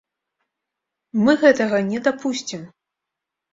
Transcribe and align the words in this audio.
Мы 1.27 1.31
гэтага 1.45 1.83
не 1.93 2.01
дапусцім! 2.09 2.67